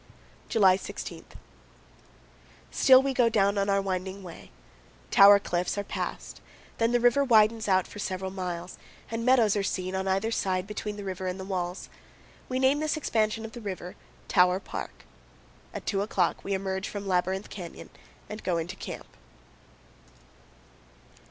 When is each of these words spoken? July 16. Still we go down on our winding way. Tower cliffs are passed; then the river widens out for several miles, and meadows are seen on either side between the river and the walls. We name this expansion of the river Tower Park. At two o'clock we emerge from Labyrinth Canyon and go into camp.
July 0.49 0.75
16. 0.75 1.23
Still 2.71 3.03
we 3.03 3.13
go 3.13 3.29
down 3.29 3.55
on 3.55 3.69
our 3.69 3.79
winding 3.83 4.23
way. 4.23 4.49
Tower 5.11 5.37
cliffs 5.37 5.77
are 5.77 5.83
passed; 5.83 6.41
then 6.79 6.91
the 6.91 6.99
river 6.99 7.23
widens 7.23 7.67
out 7.67 7.85
for 7.85 7.99
several 7.99 8.31
miles, 8.31 8.79
and 9.11 9.23
meadows 9.23 9.55
are 9.55 9.61
seen 9.61 9.93
on 9.93 10.07
either 10.07 10.31
side 10.31 10.65
between 10.65 10.95
the 10.97 11.03
river 11.03 11.27
and 11.27 11.39
the 11.39 11.45
walls. 11.45 11.87
We 12.49 12.57
name 12.57 12.79
this 12.79 12.97
expansion 12.97 13.45
of 13.45 13.51
the 13.51 13.61
river 13.61 13.95
Tower 14.27 14.59
Park. 14.59 15.05
At 15.71 15.85
two 15.85 16.01
o'clock 16.01 16.43
we 16.43 16.55
emerge 16.55 16.89
from 16.89 17.07
Labyrinth 17.07 17.51
Canyon 17.51 17.91
and 18.27 18.41
go 18.43 18.57
into 18.57 18.75
camp. 18.75 19.05